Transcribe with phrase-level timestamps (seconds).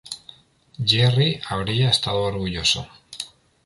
[0.83, 2.87] Jerry habría estado orgulloso.